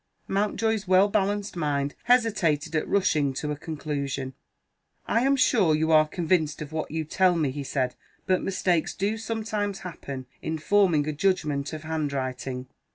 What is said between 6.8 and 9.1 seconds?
you tell me," he said. "But mistakes